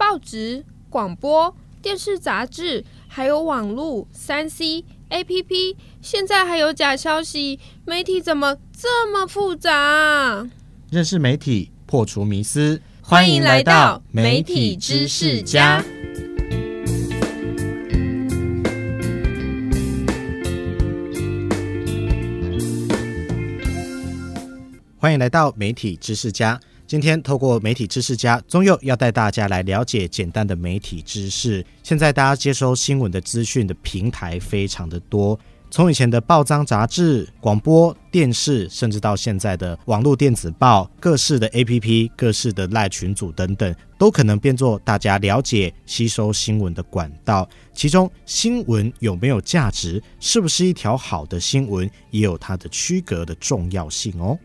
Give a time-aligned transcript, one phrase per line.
[0.00, 10.48] 报纸、广播、电视、杂志，还有网络、三 C、APP，现在还有假消息，媒体怎么这么复杂？
[10.90, 15.84] 认识媒体，破除迷思，欢迎来到媒体知识家。
[24.96, 26.58] 欢迎来到媒体知识家。
[26.90, 31.64] 今天透过媒体知识家宗佑要带大家来了解简单的媒体知识。
[31.84, 35.38] 现在大家接收新闻的资讯的平台非常的多，
[35.70, 47.48] 从以前的报章杂志、广播电视，甚至到现在的网络电子报、各式的 APP、各式的赖群组等等，都可能变作大家了解、吸收新闻的管道。
[47.72, 54.36] 其中，新闻有没有价值，是不是一条好的新闻，也有它的区隔的重要性哦。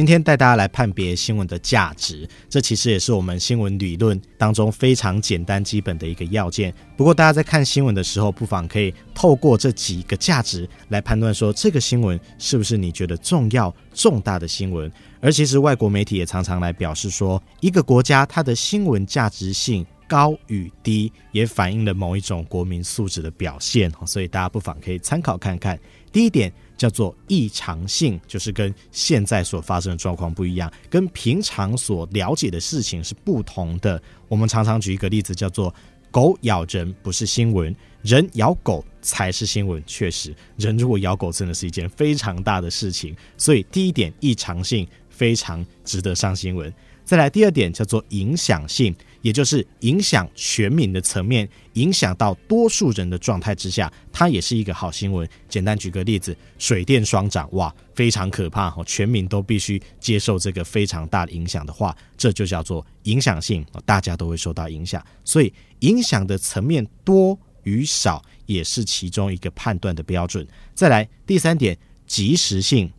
[0.00, 6.72] 今天带大家来判别新闻的价值，这其实也是我们新闻理论当中非常简单基本的一个要件。
[6.96, 14.90] 不过，大家在看新闻的时候，不妨可以透过这几个价值来判断说，这个新闻是不是你觉得重要、重大的新闻。
[15.20, 19.86] 而其实，外国媒体也常常来表示说，一个国家它的新闻价值性。
[20.10, 25.78] 高与低也反映了某一种国民素质的表现，所以大家不妨可以参考看看。
[26.12, 34.00] 第一点叫做异常性，就是跟现在所发生的状况不一样，跟平常所了解的事情是不同的。
[34.28, 35.74] 我们常常举一个例子，叫做
[36.10, 39.82] 狗咬人不是新闻，人咬狗才是新闻。
[39.86, 43.14] 确实，人如果咬狗，真的是一件非常大的事情。
[43.36, 46.72] 所以第一点异常性非常值得上新闻。
[47.04, 48.94] 再来第二点叫做影响性。
[49.22, 55.28] 也就是影响全民的层面，影响到多数人的状态之下，它也是一个好新闻。
[55.48, 58.82] 简单举个例子，水电双涨，哇，非常可怕哈！
[58.84, 65.04] 全民都必须接受这个非常大的影响的话，这就叫做影响性，大家都会受到影响。
[65.24, 70.46] 所以，影响的层面多与少，也是其中一个判断的标准。
[70.74, 72.90] 再来第三点，及时性，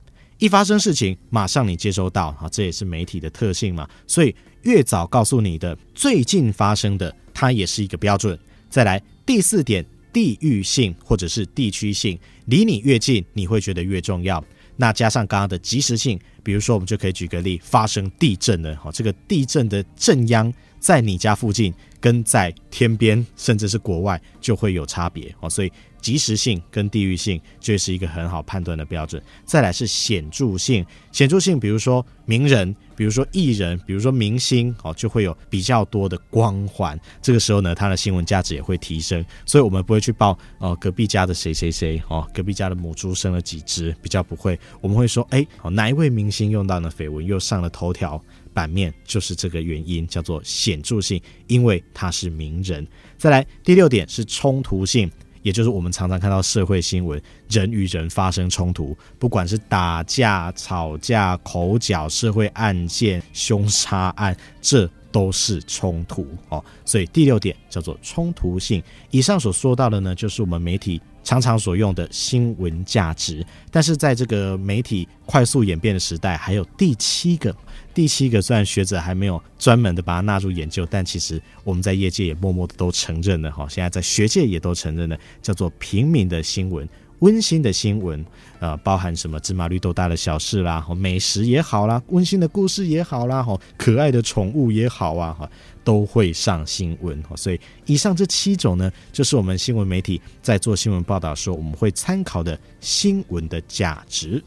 [0.41, 4.35] 一发生事情，马上你接收到啊，这也是媒体的特性嘛，所以。
[4.63, 8.37] 越早告诉你的最近发生的，它也是一个标准。
[8.69, 12.15] 再来第四点，地域性或者是地区性，
[12.45, 14.43] 离你越近，你会觉得越重要。
[14.75, 25.71] 那加上刚刚的及时性，比如说我们就可以举个例，发生地震了，哈，这个地震的震央在你家附近，跟在天边甚至是国外就会有差别，哦，所以。
[26.01, 29.21] 即时性跟地域性就是一个很好判断的标准。
[29.45, 36.99] 再来是显著性，显著性，比如说名人，比如说艺人，比如说明星，哦，就会有比较多的光环。
[37.21, 39.23] 这个时候呢，它的新闻价值也会提升。
[39.45, 44.59] 所以我们不会去报哦，隔壁家的谁谁谁，哦，隔壁家的母猪生了几只，比较不会。
[44.81, 48.19] 我们会说，哎，哦，哪一位明星用到了绯闻，又上了头条
[48.53, 52.85] 版面，就是这个原因，叫做显著性，因为他是名人。
[53.17, 55.11] 再来第六点是冲突性。
[55.43, 57.19] 也就是我们常常看到社会新闻，
[57.49, 66.63] 人与人发生冲突，不管是打架、吵架、口角、社会案件、凶杀案，这都是冲突哦。
[66.85, 68.83] 所以第六点叫做冲突性。
[69.09, 73.43] 以上所说到的呢，就是我们媒体常常所用的新闻价值。
[73.71, 77.51] 但是在这个媒体快速演变的时代，还有第七个。
[77.93, 83.67] 第七个，虽然学者还没有专门的把它纳入研究，但其实我们在业界也默默的都承认了哈。
[83.69, 86.87] 现在在学界也都承认了，叫做平民的新闻、
[87.19, 88.25] 温馨的新闻，
[88.59, 95.49] 呃，包含什么芝麻绿豆大的小事啦，美食也好啦，温馨的故事也好啦，哈，可爱的宠物也好啊，哈，
[95.83, 97.21] 都会上新闻。
[97.35, 104.41] 所以以上这七种呢，就是我们新闻媒体在做新闻报道的时候，我们会参考的新闻的价值。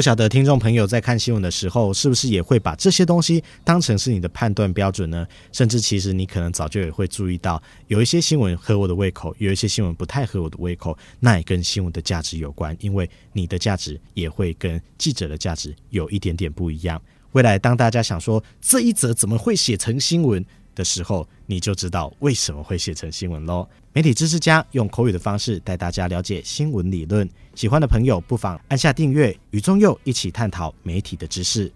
[0.00, 5.26] 不晓得听众朋友在看新闻的时候，是不是也会把这些东西当成是你的判断标准呢？
[5.52, 16.98] 甚至其实你可能早就也会注意到，有一些新闻合我的胃口，有一些新闻不太合我的胃口，那也跟新闻的价值有关，因为你的价值也会跟记者的价值有一点点不一样。
[17.32, 20.42] 未来当大家想说这一则怎么会写成新闻
[20.80, 23.68] 的时候，你就知道为什么会写成新闻喽。
[23.92, 31.70] 媒体知识家用口语的方式带大家了解新闻理论，喜欢的朋友不妨按下订阅，与中佑一起探讨媒体的知识。